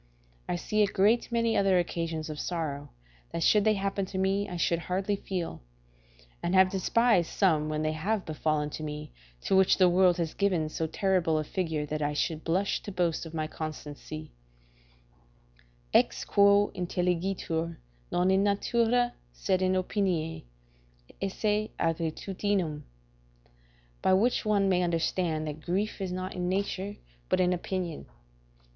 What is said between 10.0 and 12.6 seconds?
has given so terrible a figure that I should